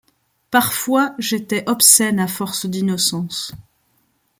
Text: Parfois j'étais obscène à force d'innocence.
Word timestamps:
Parfois 0.49 1.13
j'étais 1.19 1.63
obscène 1.69 2.17
à 2.19 2.25
force 2.25 2.65
d'innocence. 2.65 3.51